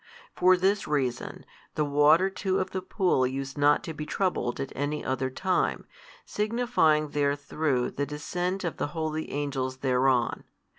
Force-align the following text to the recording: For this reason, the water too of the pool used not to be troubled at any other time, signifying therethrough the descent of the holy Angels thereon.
For 0.33 0.57
this 0.57 0.87
reason, 0.87 1.45
the 1.75 1.85
water 1.85 2.27
too 2.31 2.57
of 2.59 2.71
the 2.71 2.81
pool 2.81 3.27
used 3.27 3.55
not 3.55 3.83
to 3.83 3.93
be 3.93 4.03
troubled 4.07 4.59
at 4.59 4.71
any 4.75 5.05
other 5.05 5.29
time, 5.29 5.85
signifying 6.25 7.09
therethrough 7.09 7.95
the 7.95 8.07
descent 8.07 8.63
of 8.63 8.77
the 8.77 8.87
holy 8.97 9.29
Angels 9.29 9.77
thereon. 9.77 10.45